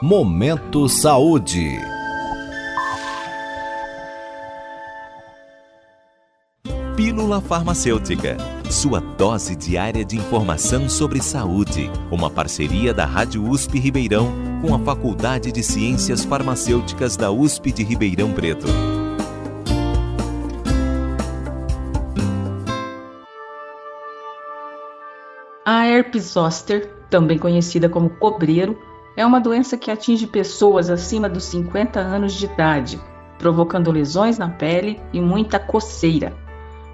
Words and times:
Momento 0.00 0.88
Saúde. 0.88 1.76
Pílula 6.94 7.40
Farmacêutica. 7.40 8.36
Sua 8.70 9.00
dose 9.00 9.56
diária 9.56 10.04
de 10.04 10.16
informação 10.16 10.88
sobre 10.88 11.20
saúde. 11.20 11.90
Uma 12.12 12.30
parceria 12.30 12.94
da 12.94 13.04
Rádio 13.04 13.44
USP 13.44 13.80
Ribeirão 13.80 14.32
com 14.62 14.72
a 14.72 14.78
Faculdade 14.78 15.50
de 15.50 15.64
Ciências 15.64 16.24
Farmacêuticas 16.24 17.16
da 17.16 17.32
USP 17.32 17.72
de 17.72 17.82
Ribeirão 17.82 18.32
Preto. 18.32 18.68
A 25.64 25.86
herpes 25.88 26.34
zoster, 26.34 26.88
também 27.10 27.36
conhecida 27.36 27.88
como 27.88 28.08
cobreiro, 28.10 28.78
é 29.18 29.26
uma 29.26 29.40
doença 29.40 29.76
que 29.76 29.90
atinge 29.90 30.28
pessoas 30.28 30.88
acima 30.88 31.28
dos 31.28 31.42
50 31.42 31.98
anos 31.98 32.34
de 32.34 32.44
idade, 32.44 33.00
provocando 33.36 33.90
lesões 33.90 34.38
na 34.38 34.48
pele 34.48 35.00
e 35.12 35.20
muita 35.20 35.58
coceira. 35.58 36.32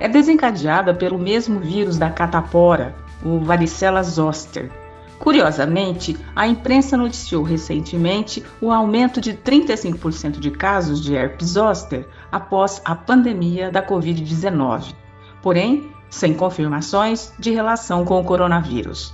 É 0.00 0.08
desencadeada 0.08 0.94
pelo 0.94 1.18
mesmo 1.18 1.60
vírus 1.60 1.98
da 1.98 2.08
catapora, 2.08 2.96
o 3.22 3.40
varicela 3.40 4.02
zoster. 4.02 4.72
Curiosamente, 5.18 6.16
a 6.34 6.46
imprensa 6.46 6.96
noticiou 6.96 7.42
recentemente 7.42 8.42
o 8.62 8.72
aumento 8.72 9.20
de 9.20 9.34
35% 9.34 10.38
de 10.38 10.50
casos 10.50 11.02
de 11.02 11.14
herpes 11.14 11.48
zoster 11.48 12.08
após 12.32 12.80
a 12.82 12.94
pandemia 12.94 13.70
da 13.70 13.86
Covid-19. 13.86 14.94
Porém, 15.42 15.90
sem 16.08 16.32
confirmações 16.32 17.30
de 17.38 17.50
relação 17.50 18.06
com 18.06 18.18
o 18.18 18.24
coronavírus. 18.24 19.12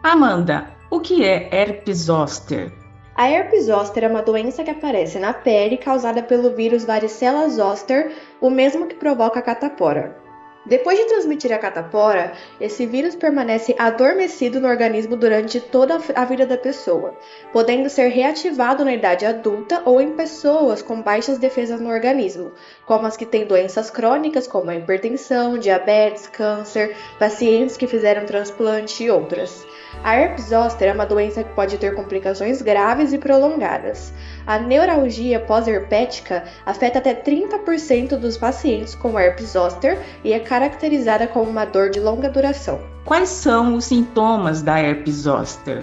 Amanda, 0.00 0.73
o 0.94 1.00
que 1.00 1.24
é 1.24 1.48
herpes 1.52 2.02
zoster? 2.02 2.72
A 3.16 3.28
herpes 3.28 3.64
zoster 3.64 4.04
é 4.04 4.08
uma 4.08 4.22
doença 4.22 4.62
que 4.62 4.70
aparece 4.70 5.18
na 5.18 5.34
pele 5.34 5.76
causada 5.76 6.22
pelo 6.22 6.54
vírus 6.54 6.84
varicela 6.84 7.48
zoster, 7.48 8.12
o 8.40 8.48
mesmo 8.48 8.86
que 8.86 8.94
provoca 8.94 9.40
a 9.40 9.42
catapora. 9.42 10.23
Depois 10.66 10.98
de 10.98 11.04
transmitir 11.04 11.52
a 11.52 11.58
catapora, 11.58 12.32
esse 12.58 12.86
vírus 12.86 13.14
permanece 13.14 13.74
adormecido 13.78 14.58
no 14.60 14.68
organismo 14.68 15.14
durante 15.14 15.60
toda 15.60 16.00
a 16.14 16.24
vida 16.24 16.46
da 16.46 16.56
pessoa, 16.56 17.14
podendo 17.52 17.90
ser 17.90 18.08
reativado 18.08 18.82
na 18.82 18.94
idade 18.94 19.26
adulta 19.26 19.82
ou 19.84 20.00
em 20.00 20.12
pessoas 20.12 20.80
com 20.80 21.02
baixas 21.02 21.36
defesas 21.36 21.82
no 21.82 21.90
organismo, 21.90 22.52
como 22.86 23.06
as 23.06 23.14
que 23.14 23.26
têm 23.26 23.44
doenças 23.44 23.90
crônicas 23.90 24.46
como 24.46 24.70
a 24.70 24.74
hipertensão, 24.74 25.58
diabetes, 25.58 26.26
câncer, 26.28 26.96
pacientes 27.18 27.76
que 27.76 27.86
fizeram 27.86 28.24
transplante 28.24 29.04
e 29.04 29.10
outras. 29.10 29.66
A 30.02 30.16
herpes 30.16 30.46
zoster 30.46 30.88
é 30.88 30.92
uma 30.92 31.06
doença 31.06 31.44
que 31.44 31.54
pode 31.54 31.78
ter 31.78 31.94
complicações 31.94 32.60
graves 32.60 33.12
e 33.12 33.18
prolongadas. 33.18 34.12
A 34.46 34.58
neuralgia 34.58 35.40
pós-herpética 35.40 36.44
afeta 36.66 36.98
até 36.98 37.14
30% 37.14 38.16
dos 38.16 38.36
pacientes 38.36 38.94
com 38.94 39.18
herpes 39.18 39.50
zoster 39.50 39.98
e 40.22 40.32
é 40.32 40.40
caracterizada 40.54 41.26
como 41.26 41.50
uma 41.50 41.64
dor 41.64 41.90
de 41.90 41.98
longa 41.98 42.30
duração. 42.30 42.78
Quais 43.04 43.28
são 43.28 43.74
os 43.74 43.86
sintomas 43.86 44.62
da 44.62 44.78
herpes 44.78 45.16
zoster? 45.16 45.82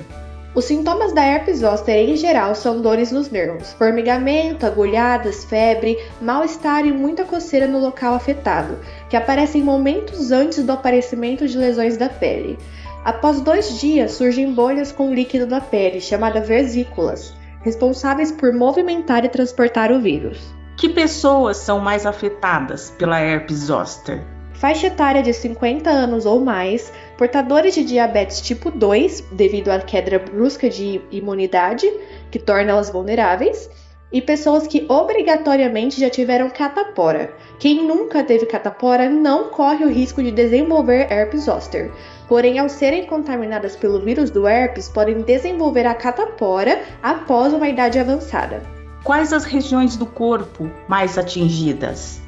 Os 0.56 0.64
sintomas 0.64 1.12
da 1.12 1.22
herpes 1.22 1.60
zoster 1.60 2.10
em 2.10 2.16
geral 2.16 2.56
são 2.56 2.82
dores 2.82 3.12
nos 3.12 3.30
nervos, 3.30 3.74
formigamento, 3.74 4.66
agulhadas, 4.66 5.44
febre, 5.44 5.98
mal-estar 6.22 6.86
e 6.86 6.92
muita 6.94 7.26
coceira 7.26 7.68
no 7.68 7.80
local 7.80 8.14
afetado, 8.14 8.80
que 9.10 9.18
aparecem 9.18 9.62
momentos 9.62 10.32
antes 10.32 10.64
do 10.64 10.72
aparecimento 10.72 11.46
de 11.50 11.58
lesões 11.58 11.98
da 11.98 12.08
pele. 12.08 12.58
Após 13.04 13.42
dois 13.42 13.78
dias, 13.78 14.14
surgem 14.14 14.54
bolhas 14.54 14.94
com 14.94 15.14
líquido 15.14 15.48
na 15.48 15.60
pele, 15.60 16.00
chamadas 16.00 16.48
vesículas, 16.48 17.34
responsáveis 17.62 18.32
por 18.32 18.54
movimentar 18.54 19.26
e 19.26 19.30
transportar 19.30 19.92
o 19.92 20.00
vírus. 20.00 20.40
Que 20.78 20.88
pessoas 20.88 21.58
são 21.58 21.78
mais 21.78 22.06
afetadas 22.06 22.90
pela 22.98 23.20
herpes 23.20 23.58
zoster? 23.58 24.24
Faixa 24.62 24.86
etária 24.86 25.24
de 25.24 25.34
50 25.34 25.90
anos 25.90 26.24
ou 26.24 26.40
mais, 26.40 26.94
portadores 27.18 27.74
de 27.74 27.84
diabetes 27.84 28.40
tipo 28.42 28.70
2, 28.70 29.22
devido 29.32 29.70
à 29.70 29.80
queda 29.80 30.20
brusca 30.20 30.70
de 30.70 31.02
imunidade, 31.10 31.92
que 32.30 32.38
torna 32.38 32.70
elas 32.70 32.92
vulneráveis, 32.92 33.68
e 34.12 34.22
pessoas 34.22 34.68
que 34.68 34.86
obrigatoriamente 34.88 36.00
já 36.00 36.12
tiveram 36.12 36.48
catapora. 36.52 37.34
Quem 37.58 37.84
nunca 37.84 38.24
teve 38.24 38.46
catapora 38.46 39.10
não 39.10 39.50
corre 39.50 39.84
o 39.84 39.90
risco 39.90 40.22
de 40.22 40.30
desenvolver 40.30 41.12
herpes 41.12 41.46
zoster, 41.46 41.92
porém, 42.28 42.60
ao 42.60 42.70
serem 42.70 43.08
contaminadas 43.08 43.76
pelo 43.76 44.00
vírus 44.00 44.30
do 44.30 44.48
herpes, 44.48 44.88
podem 44.88 45.24
desenvolver 45.24 45.88
a 45.88 45.96
catapora 45.96 46.84
após 47.02 47.52
uma 47.52 47.68
idade 47.68 47.98
avançada. 47.98 48.62
Quais 49.04 49.34
as 49.34 49.44
regiões 49.44 49.98
do 49.98 50.06
corpo 50.06 50.70
mais 50.88 51.18
atingidas? 51.18 52.22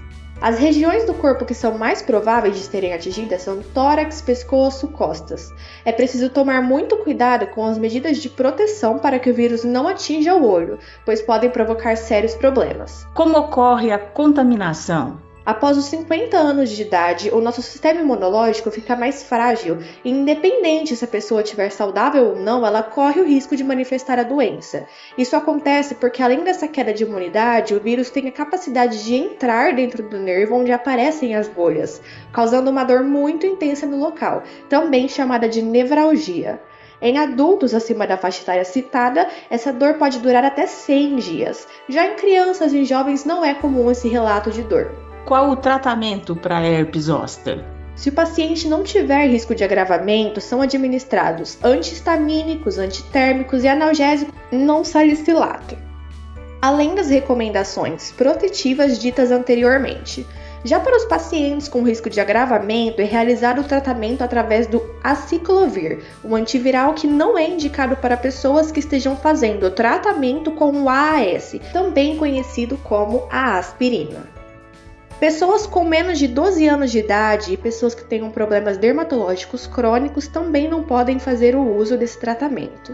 As 0.44 0.60
regiões 0.60 1.06
do 1.06 1.14
corpo 1.14 1.46
que 1.46 1.54
são 1.54 1.78
mais 1.78 2.02
prováveis 2.02 2.58
de 2.58 2.64
serem 2.64 2.94
atingidas 2.94 3.44
são 3.44 3.62
tórax, 3.62 4.20
pescoço, 4.20 4.90
costas. 4.90 5.54
É 5.86 5.92
preciso 5.94 6.30
tomar 6.30 6.62
muito 6.62 6.98
cuidado 6.98 7.48
com 7.48 7.66
as 7.66 7.78
medidas 7.78 8.18
de 8.18 8.30
proteção 8.30 9.00
para 9.00 9.20
que 9.20 9.30
o 9.30 9.34
vírus 9.34 9.64
não 9.64 9.88
atinja 9.88 10.36
o 10.36 10.46
olho, 10.46 10.80
pois 11.06 11.22
podem 11.22 11.50
provocar 11.50 11.96
sérios 11.96 12.36
problemas. 12.36 13.08
Como 13.14 13.38
ocorre 13.38 13.90
a 13.94 13.98
contaminação? 13.98 15.18
Após 15.46 15.78
os 15.78 15.86
50 15.86 16.38
anos 16.38 16.70
de 16.70 16.84
idade, 16.84 17.30
o 17.30 17.42
nosso 17.42 17.62
sistema 17.62 18.00
imunológico 18.00 18.72
fica 18.72 18.96
mais 18.96 19.24
frágil 19.24 19.78
e, 20.04 20.10
independente 20.10 20.96
se 20.96 21.04
a 21.04 21.08
pessoa 21.08 21.42
estiver 21.42 21.70
saudável 21.70 22.30
ou 22.30 22.36
não, 22.38 22.66
ela 22.66 22.82
corre 22.82 23.20
o 23.20 23.26
risco 23.26 23.54
de 23.54 23.64
manifestar 23.64 24.18
a 24.18 24.24
doença. 24.24 24.88
Isso 25.18 25.36
acontece 25.36 25.96
porque, 25.96 26.24
além 26.24 26.46
dessa 26.46 26.66
queda 26.66 26.94
de 26.94 27.04
imunidade, 27.04 27.76
o 27.76 27.80
vírus 27.82 28.10
tem 28.10 28.30
a 28.30 28.32
capacidade 28.32 29.04
de 29.04 29.16
entrar 29.16 29.76
dentro 29.76 30.02
do 30.02 30.18
nervo 30.18 30.56
onde 30.56 30.72
aparecem 30.72 31.36
as 31.36 31.50
bolhas, 31.50 32.02
causando 32.32 32.72
uma 32.72 32.86
dor 32.86 33.04
muito 33.04 33.46
intensa 33.46 33.86
no 33.86 33.98
local, 33.98 34.44
também 34.70 35.10
chamada 35.10 35.50
de 35.50 35.62
nevralgia. 35.62 36.62
Em 37.02 37.18
adultos 37.18 37.74
acima 37.74 38.08
da 38.08 38.16
faixa 38.16 38.42
etária 38.42 38.64
citada, 38.64 39.28
essa 39.50 39.74
dor 39.74 39.96
pode 39.96 40.20
durar 40.20 40.46
até 40.46 40.66
100 40.66 41.18
dias. 41.18 41.68
Já 41.90 42.08
em 42.08 42.16
crianças 42.16 42.72
e 42.72 42.86
jovens 42.86 43.26
não 43.26 43.44
é 43.44 43.54
comum 43.54 43.92
esse 43.92 44.08
relato 44.08 44.50
de 44.50 44.64
dor. 44.64 45.13
Qual 45.26 45.52
o 45.52 45.56
tratamento 45.56 46.36
para 46.36 46.62
herpes 46.62 47.04
zoster? 47.04 47.64
Se 47.96 48.10
o 48.10 48.12
paciente 48.12 48.68
não 48.68 48.84
tiver 48.84 49.28
risco 49.28 49.56
de 49.56 49.64
agravamento, 49.64 50.42
são 50.42 50.62
administrados 50.62 51.58
antihistamínicos, 51.64 52.78
antitérmicos 52.78 53.64
e 53.64 53.70
analgésicos 53.70 54.34
não 54.52 54.84
salicilato, 54.84 55.78
além 56.62 56.94
das 56.94 57.10
recomendações 57.10 58.12
protetivas 58.12 59.00
ditas 59.00 59.32
anteriormente. 59.32 60.28
Já 60.66 60.82
para 60.82 60.98
os 60.98 61.06
pacientes 61.06 61.70
com 61.70 61.84
risco 61.84 62.10
de 62.10 62.20
agravamento, 62.20 63.02
é 63.02 63.06
realizado 63.06 63.62
o 63.62 63.66
tratamento 63.66 64.24
através 64.24 64.68
do 64.68 64.82
aciclovir, 65.02 66.04
um 66.24 66.36
antiviral 66.36 66.94
que 66.94 67.08
não 67.08 67.38
é 67.38 67.48
indicado 67.48 67.96
para 67.96 68.18
pessoas 68.18 68.74
que 68.74 68.82
estejam 68.82 69.16
fazendo 69.16 69.72
tratamento 69.72 70.52
com 70.52 70.84
o 70.84 70.90
AAS, 70.90 71.56
também 71.72 72.18
conhecido 72.18 72.78
como 72.78 73.26
a 73.32 73.58
aspirina. 73.58 74.33
Pessoas 75.24 75.66
com 75.66 75.86
menos 75.86 76.20
de 76.20 76.28
12 76.28 76.68
anos 76.68 76.92
de 76.92 77.00
idade 77.00 77.54
e 77.54 77.56
pessoas 77.56 77.96
que 77.96 78.04
tenham 78.04 78.30
problemas 78.30 78.76
dermatológicos 78.76 79.66
crônicos 79.66 80.28
também 80.28 80.68
não 80.68 80.84
podem 80.84 81.18
fazer 81.18 81.56
o 81.56 81.78
uso 81.78 81.98
desse 81.98 82.20
tratamento. 82.20 82.94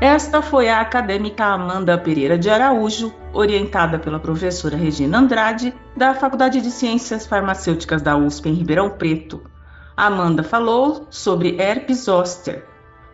Esta 0.00 0.42
foi 0.42 0.68
a 0.68 0.80
acadêmica 0.80 1.44
Amanda 1.44 1.96
Pereira 1.96 2.36
de 2.36 2.50
Araújo, 2.50 3.14
orientada 3.32 3.96
pela 3.96 4.18
professora 4.18 4.76
Regina 4.76 5.18
Andrade, 5.18 5.72
da 5.96 6.14
Faculdade 6.14 6.60
de 6.60 6.72
Ciências 6.72 7.28
Farmacêuticas 7.28 8.02
da 8.02 8.16
USP 8.16 8.48
em 8.48 8.54
Ribeirão 8.54 8.90
Preto. 8.90 9.40
Amanda 9.96 10.42
falou 10.42 11.06
sobre 11.10 11.60
herpes 11.60 12.06
zoster. 12.06 12.66